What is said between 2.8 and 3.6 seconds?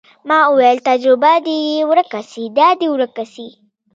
ورکه سي.